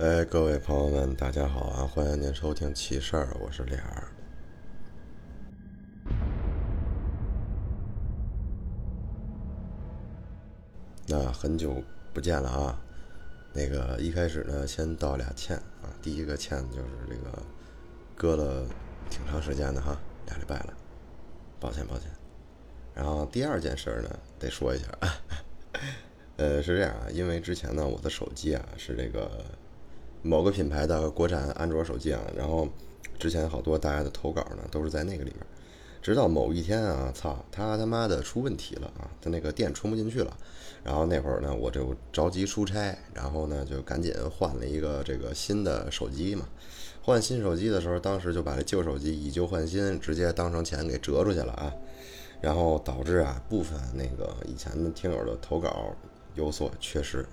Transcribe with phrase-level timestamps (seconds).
[0.00, 1.86] 哎，各位朋友们，大家好啊！
[1.86, 4.08] 欢迎您收听奇事儿，我是脸儿。
[11.06, 12.80] 那很久不见了啊！
[13.52, 15.92] 那个一开始呢，先道俩歉啊。
[16.00, 17.42] 第一个歉就是这个
[18.16, 18.64] 搁了
[19.10, 19.94] 挺长时间的哈，
[20.28, 20.72] 俩礼拜了，
[21.60, 22.10] 抱歉抱歉。
[22.94, 24.86] 然后第二件事呢，得说一下，
[26.38, 29.44] 呃，是这样啊，因为之前呢，我的手机啊是这个
[30.22, 32.68] 某个品牌的国产安卓手机啊，然后
[33.18, 35.46] 之前好多大家的投稿呢都是在那个里面。
[36.02, 40.34] 直到某一天啊，操，他他妈的出问题了啊，他那个电充不进去了。
[40.82, 46.46] 然后那会儿呢，我就着急出差，然后呢就赶紧换了一个这个新的手机嘛。
[47.02, 51.70] 换新手机的时候，当时就把这旧手机以旧换新，直接当成钱给折出去了啊。
[52.40, 55.94] 然后导致啊部分那个以前的听友的投稿
[56.34, 57.26] 有所缺失，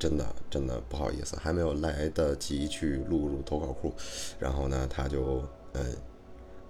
[0.00, 3.94] 真的真的不好意思，还没有来得及去录入投稿库，
[4.40, 5.94] 然后呢他就嗯。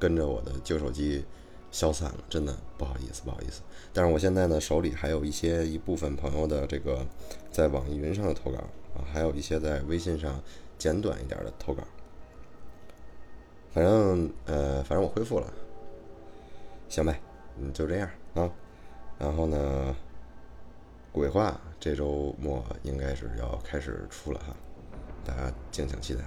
[0.01, 1.23] 跟着我的旧手机
[1.71, 3.61] 消散了，真的不好意思，不好意思。
[3.93, 7.07] 但是我现在呢，手里还有一些一部分朋友的这个
[7.53, 8.57] 在网易云上的投稿
[8.95, 10.43] 啊，还有一些在微信上
[10.79, 11.83] 简短一点的投稿。
[13.75, 15.53] 反正呃，反正我恢复了，
[16.89, 17.21] 行呗，
[17.59, 18.51] 嗯，就这样啊。
[19.19, 19.95] 然后呢，
[21.13, 24.55] 鬼话这周末应该是要开始出了哈，
[25.25, 26.21] 大家敬请期待。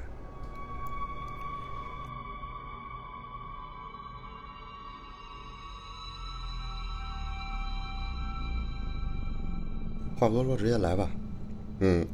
[10.19, 11.09] 话不多说，直接来吧。
[11.79, 12.05] 嗯，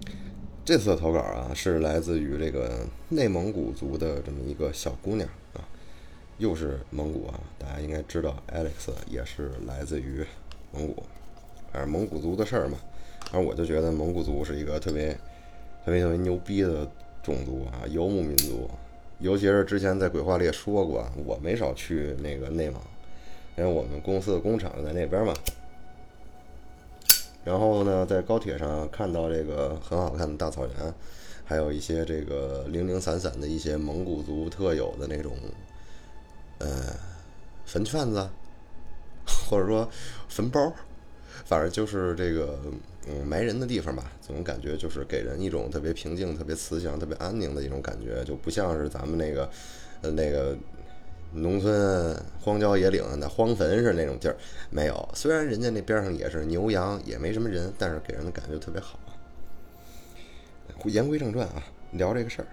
[0.64, 5.62] 这次的投稿啊，是来自于这个内蒙古族的这么一个小姑娘啊，
[6.38, 7.40] 又是蒙古啊。
[7.58, 10.26] 大家应该知道，Alex 也是来自于
[10.72, 11.04] 蒙古，
[11.72, 12.78] 反正蒙古族的事儿嘛。
[13.32, 15.12] 反正我就觉得蒙古族是一个特别、
[15.86, 16.90] 特别特别牛逼的
[17.22, 18.70] 种族啊，游牧民族。
[19.20, 22.82] 尤其是之前在鬼话里也说过，我没少去那个内蒙，
[23.58, 25.34] 因为我们公司的工厂在那边嘛。
[27.44, 30.94] 然后呢，在高铁上看到这个很好看的大草原，
[31.44, 35.34] 还有一些这个零零散散的一些蒙古族特有的那种，
[36.60, 36.70] 呃，
[37.66, 38.30] 坟圈子，
[39.50, 39.90] 或者说
[40.28, 40.72] 坟包，
[41.46, 42.60] 反正就是这个
[43.08, 44.12] 嗯埋人的地方吧。
[44.22, 49.50] 总感觉就是给人一种特别平静、特别慈祥、特别安宁的一种感觉，就不像是咱们那个
[50.02, 50.58] 呃那个。
[51.32, 54.36] 农村荒郊野岭的荒坟似的那种地儿
[54.72, 58.98] 没有，虽然人家那边上也是牛羊，也没什么人，但是给人的感觉特别好。
[60.86, 62.48] 言归正传啊，聊这个事儿。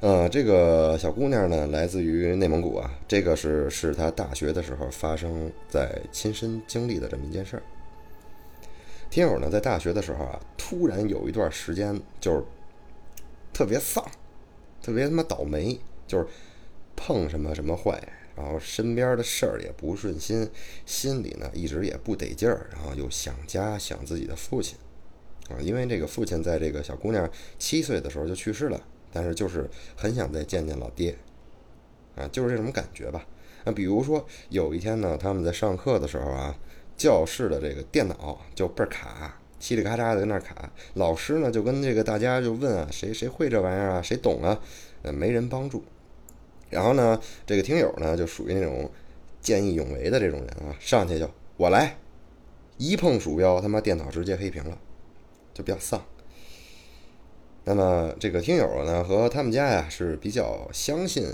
[0.00, 7.62] 呃，这个小姑娘呢，来自于内蒙古啊，这个是是她大学的时候发生在亲身经历的这么一件事儿。
[9.10, 12.42] 听友呢，在大学的时候啊，突然有一段时间就是
[13.52, 14.04] 特别丧，
[14.82, 16.26] 特别他妈倒霉，就是。
[17.02, 17.98] 碰什么什么坏，
[18.36, 20.46] 然后身边的事儿也不顺心，
[20.84, 24.76] 心里呢一直也不得劲儿，然后又想家想自己的父亲，
[25.48, 27.26] 啊，因为这个父亲在这个小姑娘
[27.58, 28.78] 七岁的时候就去世了，
[29.12, 31.16] 但是就是很想再见见老爹，
[32.16, 33.26] 啊，就是这种感觉吧。
[33.64, 36.56] 那比如说有一天呢，他们在上课的时候啊，
[36.96, 44.58] 教室的这个电脑就倍儿卡，嘁里咔嚓的在那卡，老师呢就跟这个大家就问啊，谁谁会这玩意儿啊，谁懂啊？
[45.02, 45.84] 呃，没人帮助。
[46.70, 48.90] 然后呢，这个听友呢就属于那种
[49.40, 51.98] 见义勇为的这种人啊，上去就我来，
[52.78, 54.78] 一碰鼠标，他妈电脑直接黑屏了，
[55.52, 56.02] 就比较丧。
[57.64, 61.26] 那么这个听友呢和他们家呀是比较相信，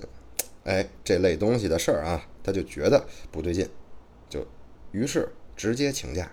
[0.64, 3.68] 哎这类东西的事儿啊，他就觉得不对劲，
[4.28, 4.46] 就
[4.90, 6.30] 于是直接请假。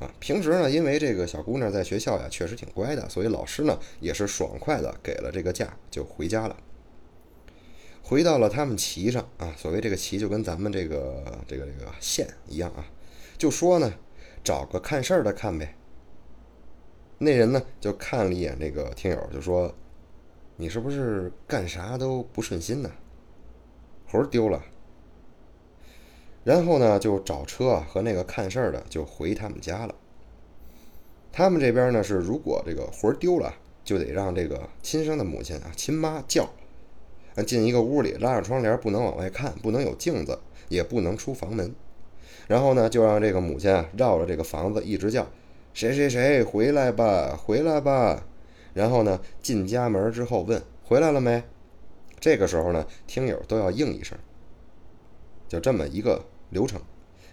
[0.00, 6.56] 啊，平时呢因为这个小姑娘在学校呀确实挺乖的，所以老师呢也是爽快的给了这个假就回家了。
[8.02, 12.86] 回到了他们旗上啊，所谓这个旗就跟咱们这个这个这个县一样啊，
[13.36, 13.92] 就说呢，
[14.42, 15.74] 找个看事儿的看呗。
[17.18, 19.74] 那人呢就看了一眼这个听友，就说
[20.56, 22.90] ：“你是不是干啥都不顺心呢？
[24.06, 24.62] 活丢了。”
[26.44, 29.94] 然后呢就找车和那个看事儿的就回他们家了。
[31.32, 33.54] 他们这边呢是，如果这个活丢了，
[33.84, 36.48] 就得让这个亲生的母亲啊亲妈叫。
[37.46, 40.36] 进一个屋里，拉上窗帘，不能往外看，不能有镜子，
[40.68, 41.72] 也不能出房门。
[42.48, 45.24] 然后呢，就让这个母亲啊绕着这个房子一直叫
[45.72, 48.26] ：“谁谁谁回来吧，回来吧。”
[48.74, 51.42] 然后呢，进家门之后问：“回来了没？”
[52.20, 54.18] 这个时候呢，听友都要应一声。
[55.48, 56.80] 就这么一个流程，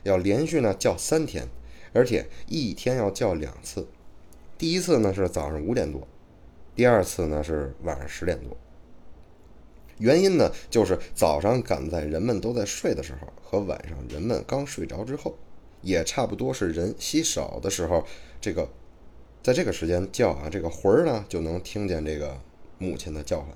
[0.04, 1.48] 要连续呢叫三天，
[1.94, 3.88] 而且一天要叫两次。
[4.58, 6.08] 第一次呢是早上五点多，
[6.76, 8.56] 第二次呢是晚上十点多。
[9.98, 15.38] 原因呢，就是早上赶在人们都在睡的时候，和晚上人们刚睡着之后，
[15.86, 18.04] 也差不多是人稀少的时候，
[18.42, 18.68] 这个
[19.44, 22.42] 在这个时间叫啊，这个魂儿呢就能听见这个
[22.80, 23.50] 母亲的叫唤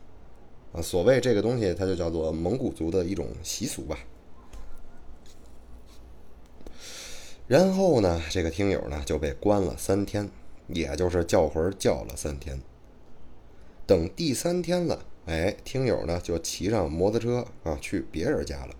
[0.74, 0.82] 啊。
[0.82, 3.98] 所谓这个东西，它就叫做蒙古族的一种习俗吧。
[7.48, 10.30] 然后呢，这个听友呢就被关了三天，
[10.68, 12.62] 也就是叫魂叫了三天。
[13.88, 18.76] 等第三天了，哎，听友呢就骑上摩托车啊去别人家了。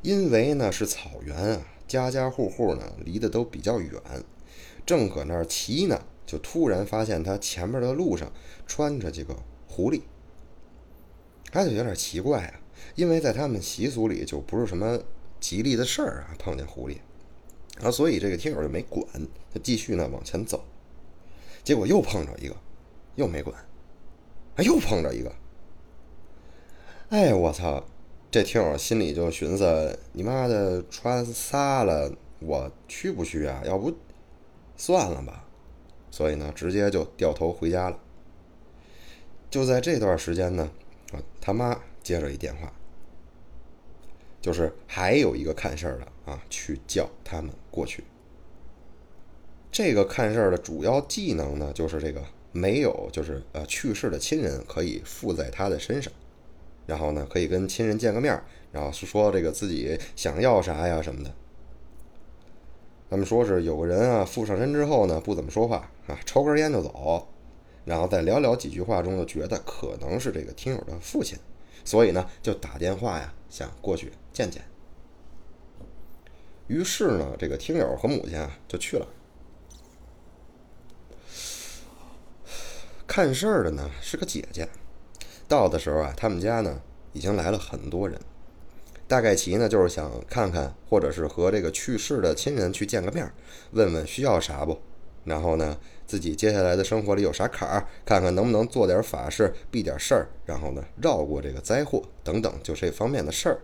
[0.00, 4.00] 因为呢是草原啊，家家户户呢离得都比较远，
[4.86, 8.30] 正搁那儿骑呢，就突然发现他前面的路上
[8.66, 9.34] 穿着这个
[9.66, 10.02] 狐狸，
[11.50, 12.60] 他就有点奇怪啊，
[12.94, 15.00] 因为在他们习俗里就不是什么
[15.40, 16.98] 吉利的事儿啊，碰见狐狸。
[17.82, 19.06] 啊，所以这个听友就没管，
[19.54, 20.64] 他继续呢往前走，
[21.62, 22.56] 结果又碰着一个，
[23.14, 23.56] 又没管，
[24.56, 25.32] 啊，又碰着一个，
[27.10, 27.84] 哎，我操！
[28.30, 33.62] 这听友心里就寻思：你妈的，穿仨了，我去不去啊？
[33.64, 33.92] 要不
[34.76, 35.44] 算了吧。
[36.10, 37.98] 所以呢，直接就掉头回家了。
[39.50, 40.70] 就在这段时间呢，
[41.12, 42.72] 啊，他妈接着一电话。
[44.40, 48.04] 就是还有一个看事儿的啊，去叫他们过去。
[49.72, 52.22] 这个看事儿的主要技能呢，就是这个
[52.52, 56.12] 没有，就是呃去世的亲人可以附在他的身上，
[56.88, 58.42] 然后呢可以跟亲人见个面，
[58.72, 61.30] 然后是说这个自己想要啥呀什么的。
[63.10, 67.28] 他们说是有个人啊附上身之后呢不怎么说话啊， 抽根烟就走，
[67.84, 71.38] 然后在寥寥几句话中就觉得可能是这个听友的父亲，
[71.84, 74.10] 所以呢就打电话呀想过去。
[74.32, 74.62] 见见。
[76.68, 79.06] 于是呢，这个听友和母亲啊就去了。
[83.06, 84.66] 看事儿的呢是个姐姐。
[85.48, 86.80] 到的时候啊，他们家呢
[87.12, 88.20] 已经来了很多人。
[89.08, 93.32] 大概其呢就是想看看，或者是和这个去世的亲人去见个面，
[93.70, 94.78] 问问需要啥不，
[95.24, 103.60] 然后呢自己接下来的生活里有啥坎儿，看看能不能做点法事避点事儿，然后呢绕过这个灾祸等等，就这方面的事儿。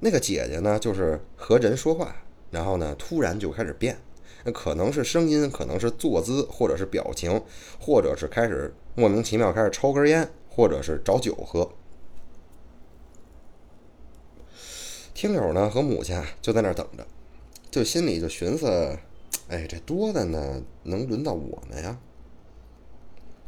[0.00, 2.14] 那个姐姐呢，就是和人说话，
[2.50, 3.96] 然后呢，突然就开始变，
[4.44, 7.40] 那可能是声音，可能是坐姿，或者是表情，
[7.80, 11.72] 或者是开始莫名其妙开始抽根烟，或者是找酒喝。
[15.14, 17.06] 听友呢和母亲就在那儿等着，
[17.70, 18.66] 就心里就寻思，
[19.48, 21.98] 哎，这多的呢，能轮到我们呀？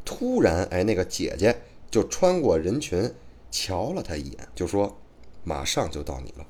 [0.04, 1.56] 突然，哎，那个姐姐
[1.90, 3.14] 就穿过人群，
[3.50, 4.98] 瞧了他一眼，就说。
[5.46, 6.46] 马上就到你了。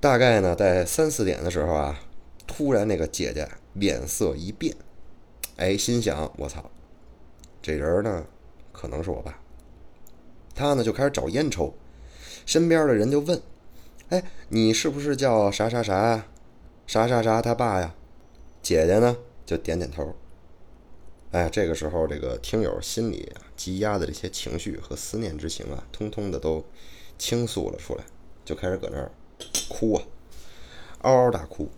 [0.00, 2.00] 大概呢，在三四点的时候啊，
[2.46, 4.74] 突然那个姐姐脸色一变，
[5.56, 6.70] 哎，心想：我操，
[7.66, 8.24] 这人呢，
[8.70, 9.40] 可能是我爸。
[10.54, 11.74] 他呢就开始找烟抽，
[12.46, 13.42] 身边的人就问
[14.10, 16.28] ：“哎，你是不是叫啥啥啥呀，
[16.86, 17.92] 啥啥啥他爸呀？”
[18.62, 20.14] 姐姐呢就点点头。
[21.32, 26.64] 哎，这个时候，这个听友心里啊积压的这些情绪和思念之情啊，通通的都
[27.18, 28.04] 倾诉了出来，
[28.44, 29.10] 就开始搁那儿
[29.68, 30.04] 哭啊，
[31.00, 31.68] 嗷嗷大哭。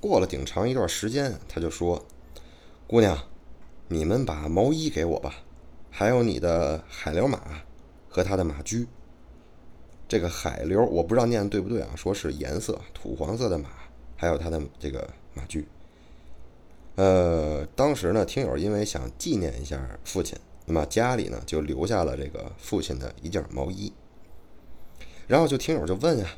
[0.00, 2.06] 过了挺长一段时间，他就说
[2.88, 3.18] ：“姑娘，
[3.92, 5.34] 你们把毛衣给我吧，
[5.90, 7.62] 还有你的海流马
[8.08, 8.88] 和他的马驹。
[10.08, 13.68] 这个海流我不知道念的对不对啊，说是颜色土黄色的马，
[14.16, 15.66] 还有他的这个马驹。”
[16.96, 23.92] 呃，当时呢，听友因为想纪念一下父亲，那么家里呢就留下了这个父亲的一件毛衣。
[25.26, 26.28] 然后就听友就问呀：“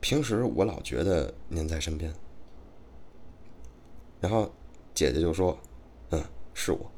[0.00, 2.14] 平时我老觉得您在身边。”
[4.20, 4.50] 然后
[4.94, 5.58] 姐姐就说
[6.14, 6.90] ：“嗯，是我。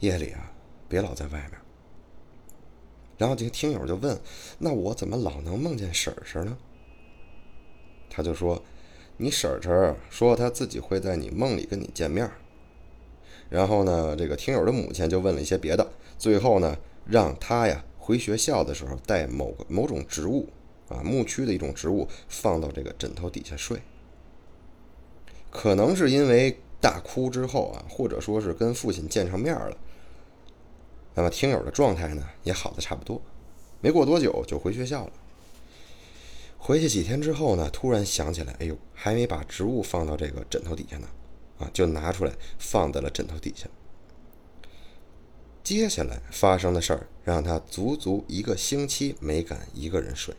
[0.00, 0.52] 夜里啊，
[0.88, 1.52] 别老在外面。”
[3.18, 4.20] 然后这个听友就问
[4.58, 6.56] ：“那我怎么老能梦见婶婶呢？”
[8.08, 8.62] 他就说。
[9.18, 12.28] 你婶婶说她自己会在你梦里跟你见面，
[13.50, 20.48] 然后呢，这个听友的母亲就问了一些别的，最后呢，让他呀回学校的时候带某个某种植物
[20.88, 23.80] 啊，牧区的一种植物放到这个枕头底下睡。
[25.50, 29.76] 可能是因为大哭之后啊，或者说是跟父亲见上面了，
[31.14, 33.22] 那么听友的状态呢也好的差不多，
[33.80, 35.12] 没过多久就回学校了。
[36.58, 41.08] 回去几天之后呢，突然想起来，哎呦，还没把植物放到这个枕头底下呢，
[41.58, 43.68] 啊，就拿出来放在了枕头底下。
[45.62, 50.34] 接下来发生的事儿让他足足一个星期没敢一个人睡。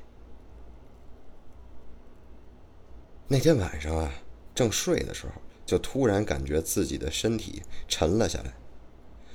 [3.30, 4.12] 那天晚上啊，
[4.54, 5.42] 正睡的时候，
[5.74, 8.54] 就突然感觉自己的身体沉了下来，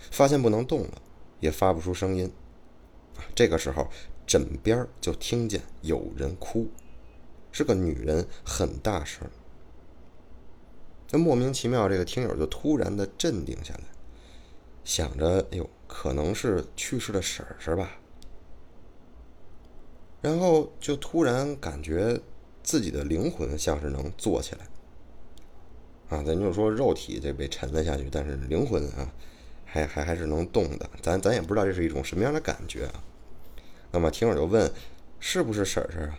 [0.08, 1.02] 发现不能动了，
[1.40, 2.32] 也发不出声音。
[3.34, 3.88] 这个时候，
[4.24, 6.68] 枕边就听见有人哭，
[7.50, 9.28] 是个女人，很大声。
[11.10, 13.80] 那莫名其妙，这个听友就突然的镇定下来，
[14.84, 17.98] 想着：“哎呦，可能是去世的婶婶吧。”
[20.22, 22.20] 然后就突然感觉
[22.62, 24.68] 自己的灵魂像是能坐起来。
[26.08, 29.12] 啊，咱就说肉体这被沉了下去，但是灵魂啊，
[29.64, 30.88] 还还还是能动的。
[31.02, 33.04] 咱咱也不知道这是一种什么样的感觉啊。
[33.90, 34.70] 那么听友就问
[35.20, 36.18] ：“是不是婶婶啊？”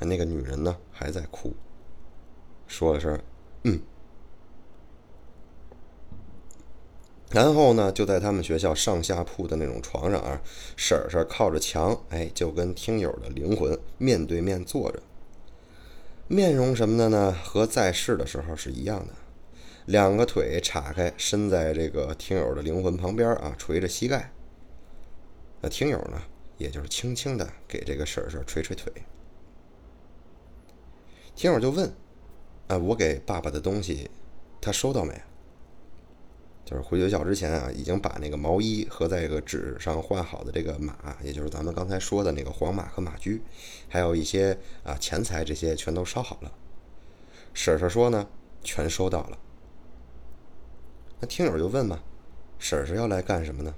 [0.00, 1.54] 那个女人呢还在哭，
[2.66, 3.20] 说了声。
[3.64, 3.80] 嗯，
[7.30, 10.40] 然后呢，就在他们学校上下铺的那种床上啊，
[10.76, 15.02] 婶婶靠着墙，哎，就跟听友的灵魂面对面坐着，
[16.32, 19.12] 面容什么的呢，和在世的时候是一样的，
[19.86, 24.30] 两个腿岔开，伸在这个听友的灵魂旁边啊，垂着膝盖。
[25.60, 26.22] 那听友呢，
[26.56, 28.92] 也就是轻轻的给这个婶婶捶捶腿。
[31.34, 31.92] 听友就问。
[32.68, 34.08] 啊，我给爸爸的东西，
[34.60, 35.20] 他收到没？
[36.64, 43.42] 就是回学校之前啊，已经把那个毛衣和在这个纸上画好的这个马，也就是咱们刚才说的那个黄马和马驹，
[43.88, 46.52] 还有一些啊钱财，这些全都烧好了。
[47.52, 48.28] 婶婶说呢，
[48.62, 49.38] 全收到了。
[51.18, 52.00] 那听友就问嘛，
[52.58, 53.74] 婶婶要来干什么呢？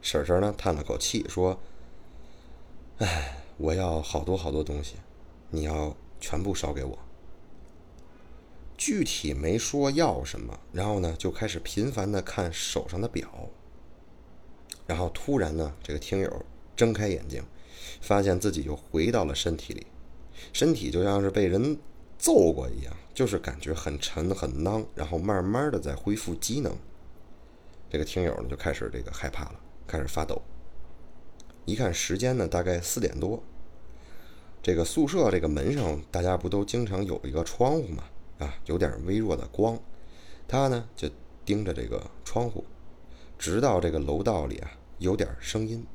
[0.00, 1.60] 婶婶呢叹了口气说
[2.98, 4.94] ：“哎，我要好多好多东西，
[5.50, 6.98] 你要全部烧给我。”
[8.76, 13.48] 具体没说要什么，然后呢，就开始频繁的看手上的表。
[14.86, 17.42] 然后突然呢，这个听友睁开眼睛，
[18.00, 19.86] 发现自己又回到了身体里，
[20.52, 21.78] 身体就像是被人
[22.18, 26.76] 揍过一样，就是感觉很沉很囊，然后慢慢的在恢复机能。
[27.88, 30.42] 这个听友呢就开始这个害怕了，开始发抖。
[31.64, 33.42] 一看时间呢，大概四点多。
[34.62, 38.04] 这个宿舍这个门上，大家不都经常有一个窗户吗？
[38.38, 39.78] 啊，有点微弱的光，
[40.46, 41.08] 他呢就
[41.44, 42.64] 盯着这个窗户，
[43.38, 45.86] 直到这个楼道里啊有点声音，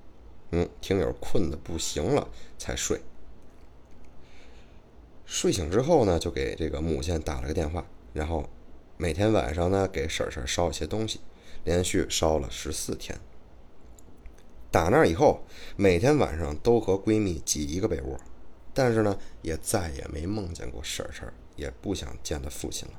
[0.52, 3.02] 嗯，听友困得不行了才睡。
[5.26, 8.50] 睡醒之后呢，就给这个母亲打了个电话，然后
[8.98, 11.22] 每天晚上呢给婶婶烧一些东西，
[11.64, 13.18] 连续烧了十四天。
[14.70, 15.44] 打那以后，
[15.76, 18.20] 每天晚上都和闺蜜挤一个被窝，
[18.74, 21.32] 但是呢也再也没梦见过婶婶。
[21.62, 22.94] 也不想见他父亲了。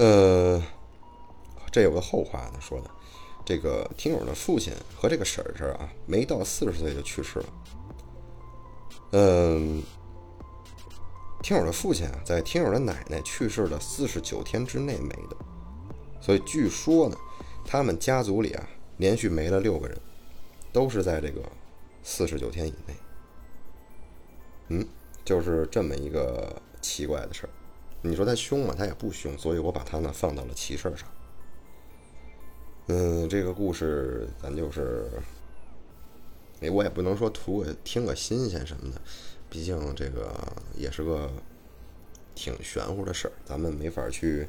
[0.00, 0.60] 呃，
[1.70, 2.90] 这有个后话呢，说的，
[3.44, 7.46] 这个听友的父亲和这个婶婶啊，没到四十岁就去世了。
[9.12, 9.80] 嗯。
[11.48, 15.36] 听友的父亲啊，在听友的奶奶去世的四十九天之内没的，
[16.20, 17.16] 所以据说呢，
[17.64, 19.98] 他们家族里啊，连续没了六个人，
[20.74, 21.40] 都是在这个
[22.02, 22.94] 四十九天以内。
[24.68, 24.86] 嗯，
[25.24, 27.50] 就是这么一个奇怪的事儿。
[28.02, 28.74] 你说他凶吗？
[28.76, 31.08] 他也不凶，所以我把他呢放到了奇事上。
[32.88, 35.10] 嗯，这个故事咱就是，
[36.60, 39.00] 哎，我也不能说图个听个新鲜什么的。
[39.50, 40.32] 毕竟这个
[40.76, 41.30] 也是个
[42.34, 44.46] 挺玄乎的事儿，咱们没法去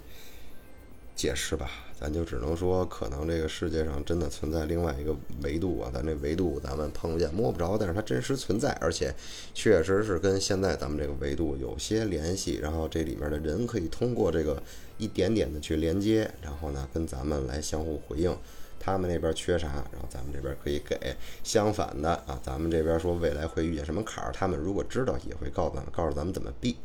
[1.15, 1.69] 解释吧。
[1.99, 5.91] 咱就只能说，可能这个世界上真的存在另外一个维度啊。
[5.93, 9.13] 咱这维度咱们碰不见、摸不着，但是它真实存在，而且
[9.53, 12.57] 确实是跟现在咱们这个维度有些联系。
[12.61, 14.63] 然后这里面的人可以通过这个
[14.97, 18.33] 一点点的去连接，然后呢跟咱们来相互回应。
[18.79, 20.95] 他们那边缺啥，然后咱们这边可以给；
[21.43, 26.77] 相反的啊，咱们这边说未来会遇见什么坎儿，他们如果知道，也会告诉咱们，告诉咱们怎么避。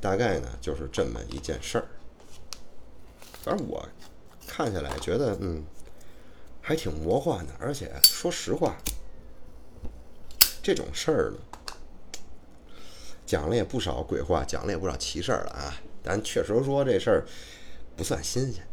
[0.00, 1.86] 大概呢，就是这么一件事儿。
[3.42, 3.88] 反正我
[4.46, 5.64] 看下来觉得，嗯，
[6.60, 7.52] 还挺魔幻的。
[7.58, 8.76] 而且说实话，
[10.62, 11.38] 这种事儿呢，
[13.24, 15.74] 讲了也不少鬼话，讲了也不少奇事儿了啊。
[16.04, 17.24] 咱确实说这事儿
[17.96, 18.66] 不算新鲜，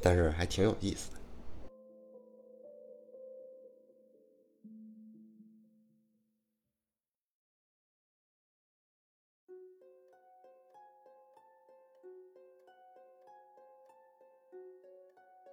[0.00, 1.17] 但是还挺有意思的。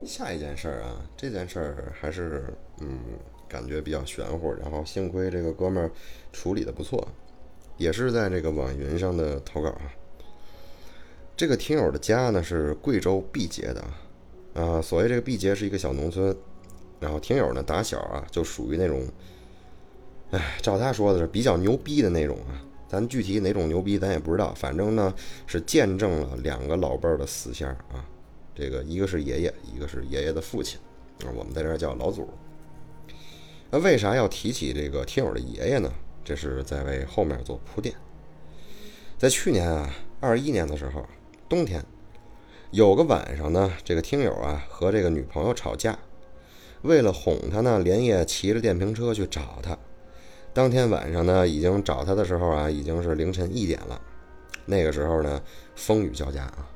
[0.05, 2.99] 下一件事儿啊，这件事儿还是嗯，
[3.47, 4.53] 感觉比较玄乎。
[4.53, 5.91] 然后幸亏这个哥们儿
[6.31, 7.07] 处理的不错。
[7.77, 9.91] 也是在这个网云上的投稿啊。
[11.35, 13.81] 这个听友的家呢是贵州毕节的
[14.53, 16.33] 啊，啊，所谓这个毕节是一个小农村，
[17.01, 19.05] 然后听友呢打小啊就属于那种，
[20.31, 25.13] 哎，照他说的是比较牛逼的那种啊，咱具体哪种牛逼咱也不知道，反正呢
[25.45, 28.07] 是见证了两个老辈儿的死相啊，
[28.55, 30.79] 这个一个是爷爷，一个是爷爷的父亲，
[31.25, 32.27] 啊，我们在这儿叫老祖。
[33.69, 35.91] 那为啥要提起这个听友的爷爷呢？
[36.23, 37.93] 这是在为后面做铺垫。
[39.17, 41.05] 在去年啊，二一年的时候。
[41.47, 41.85] 冬天，
[42.71, 45.99] 有个晚上呢，这个听友啊和这个女朋友吵架，
[46.81, 49.77] 为了哄她呢，连夜骑着电瓶车去找她。
[50.51, 54.01] 当天晚上呢，已经找她的时候啊，已经是凌晨一点了。
[54.65, 55.39] 那个时候呢，
[55.75, 56.67] 风雨交加啊，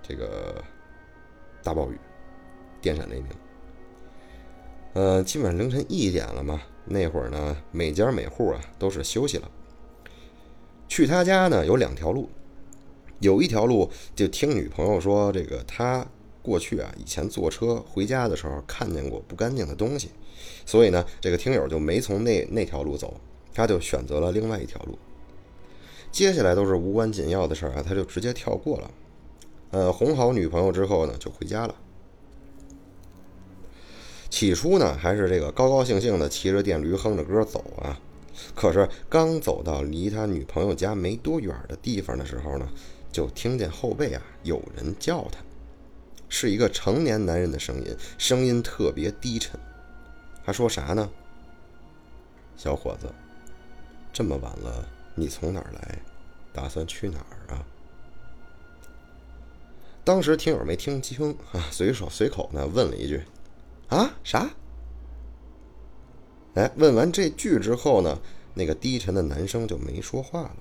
[0.00, 0.62] 这个
[1.66, 1.98] 大暴雨，
[2.80, 3.26] 电闪雷鸣。
[4.92, 9.50] 呃，基本上凌晨一点了嘛，那会儿呢，每家每户啊都是休息了。
[10.86, 12.28] 去他家呢，有两条路。
[13.18, 16.06] 有一条路，就听女朋友说，这个他
[16.40, 20.10] 过去啊，以前坐车回家的时候看见过不干净的东西，
[20.64, 23.20] 所以呢，这个听友就没从那那条路走，
[23.52, 24.96] 他就选择了另外一条路。
[26.12, 28.88] 接下来都是无关紧要的事儿啊，他就直接跳过了。
[29.76, 31.74] 呃，哄好女朋友之后呢，就回家了。
[34.30, 38.00] 起初呢，还是这个高高兴兴的骑着电驴哼着歌走啊，
[38.54, 42.66] 可是刚走到离他女朋友家没多远的地方的时候呢。
[43.12, 45.38] 就听见后背啊有人叫他，
[46.28, 49.60] 是一个成年男人的声音，声音特别低沉。
[50.44, 51.10] 他说啥呢？
[52.56, 53.06] 小伙子，
[54.10, 55.98] 这么晚了，你从哪儿来？
[56.54, 57.64] 打算去哪儿啊？
[60.06, 63.20] 当时听友没听清 啊，随手随口呢问了一句
[63.90, 64.48] ：“啊，啥？”
[66.54, 68.20] 哎，问完这句之后呢，
[68.54, 70.56] 那个低沉的男生就没说话了。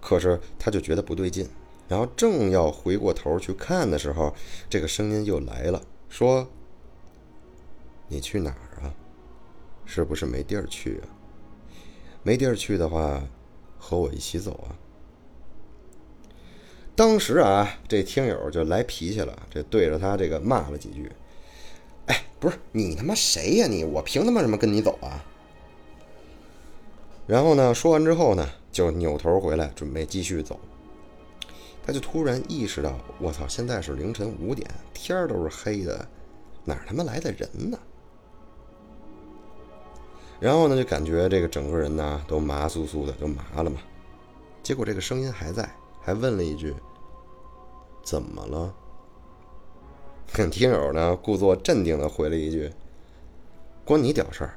[0.00, 1.46] 可是他就觉得不对劲，
[1.88, 4.34] 然后正要回过头去看的时候，
[4.70, 6.48] 这个声音又来了，说
[8.08, 8.94] ：“你去哪儿啊？
[9.84, 11.04] 是不是没地儿去啊？
[12.22, 13.22] 没地儿去的话，
[13.78, 14.72] 和我一起走啊！”
[16.96, 21.12] 当时啊，这听友就来脾气了，这对着他这个骂了几句
[22.06, 23.84] ：“哎，不是你他妈谁呀你？
[23.84, 25.22] 我凭他妈什么跟你走啊？”
[27.28, 28.48] 然后呢，说完之后呢？
[28.72, 30.60] 就扭头回来，准备继续走。
[31.84, 36.06] 他就突然意识到，我操，现在是凌晨五点，天都是黑的，
[36.64, 37.78] 哪他妈来的人呢？
[40.38, 43.80] 然后呢，就感觉这个整个人呢都麻酥酥的，就麻了嘛。
[44.62, 45.68] 结果这个声音还在，
[46.06, 46.72] 还问了一句
[48.04, 48.72] ：“怎么了？”
[50.52, 52.70] 听友呢故作镇定的回了一句
[53.84, 54.56] ：“关你屌事儿。”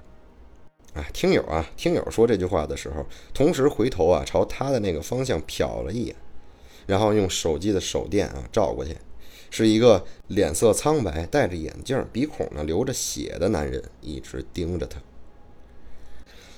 [0.94, 6.16] 啊，听友啊，听友说这句话的时候，同时回头啊，朝他的那个方向瞟了一眼，
[6.86, 8.96] 然后用手机的手电啊照过去，
[9.50, 15.02] 是一个脸色苍白、戴着眼镜、鼻孔呢流着血的男人，一直盯着他。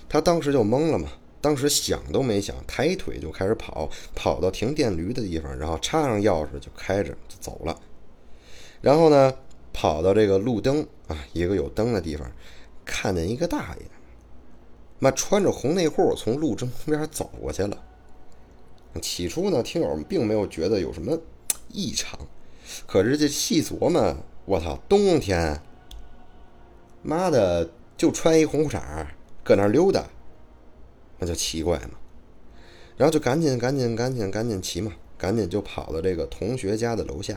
[0.09, 1.07] 他当时就懵了嘛，
[1.41, 7.77] 当时想都没想，抬腿就开始跑，跑到停电驴的地方，然后插上钥匙就开着就走了。
[8.79, 9.33] 然后呢，
[9.73, 12.31] 跑到这个路灯啊，一个有灯的地方，
[12.85, 13.81] 看见一个大爷。
[14.99, 17.83] 妈穿着红内裤从路中边走过去了。
[19.01, 21.17] 起初呢，听友们并没有觉得有什么
[21.69, 22.19] 异常，
[22.85, 25.59] 可是这细琢磨，我操，冬天，
[27.01, 29.07] 妈的就穿一红裤衩
[29.43, 30.05] 搁那溜达，
[31.21, 31.91] 那就奇怪嘛。
[32.97, 37.33] 然后就赶紧赶紧赶紧赶紧骑嘛，赶紧就跑到这个同学家的楼下，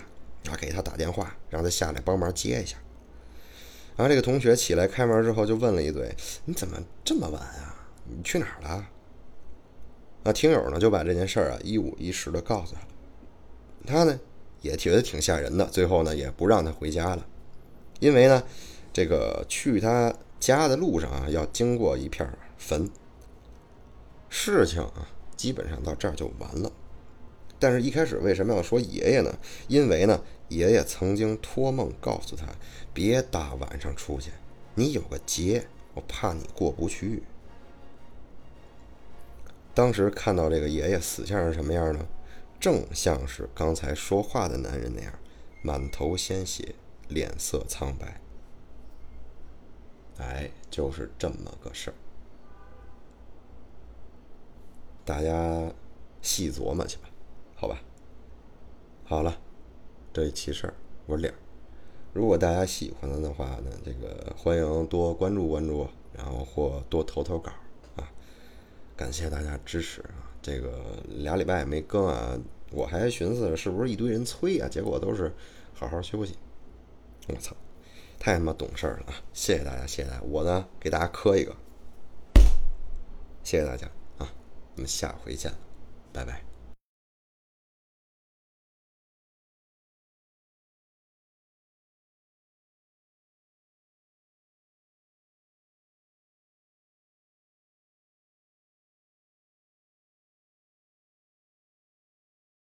[0.50, 2.76] 啊，给他打电话，让他下来帮忙接一下。
[3.96, 7.86] 然后这个同学起来开门之后就问了一嘴：“你怎么这么晚啊？
[8.04, 8.88] 你去哪儿了？”
[10.24, 12.86] 啊，听友呢就把这件事儿啊一五一十的告诉他了。
[13.86, 14.18] 他呢
[14.60, 17.24] 也觉得挺吓人的，最后呢也不让他回家了，
[18.00, 18.42] 因为呢
[18.92, 22.90] 这个去他家的路上啊要经过一片坟。
[24.36, 26.72] 事情啊基本上到这儿就完了。
[27.60, 29.38] 但是，一开始为什么要说爷爷呢？
[29.68, 30.20] 因为呢。
[30.48, 32.46] 爷爷曾经托梦告诉他
[32.92, 34.30] ：“别大晚上出去，
[34.74, 37.22] 你有个劫，我怕你过不去。”
[39.72, 42.06] 当时看到这个爷爷死相是什么样呢？
[42.60, 45.18] 正像是刚才说话的男人那样，
[45.62, 46.74] 满头鲜血，
[47.08, 48.20] 脸色苍白。
[50.18, 51.94] 哎，就是这么个事儿，
[55.04, 55.72] 大家
[56.22, 57.08] 细琢磨去吧，
[57.54, 57.78] 好吧。
[59.04, 59.38] 好了。
[60.12, 60.74] 这一期事儿，
[61.06, 61.34] 我俩。
[62.12, 67.50] 如果大家喜欢的话呢，这个欢迎多关注关注，然后或多投投稿
[67.96, 68.08] 啊。
[68.96, 70.30] 感谢大家支持啊！
[70.40, 72.38] 这个俩礼拜也没更啊，
[72.70, 75.34] 我还寻思是不是一堆人催啊，结果都是
[75.74, 76.36] 好好休息。
[77.26, 77.56] 我操，
[78.20, 79.14] 太他妈懂事了啊！
[79.32, 80.22] 谢谢大家，谢谢大家。
[80.22, 81.52] 我呢，给大家磕一个，
[83.42, 83.90] 谢谢大家！
[84.76, 85.52] 我们下回见，
[86.12, 86.53] 拜拜。